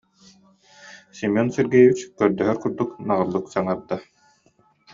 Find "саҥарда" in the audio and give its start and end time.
3.53-3.97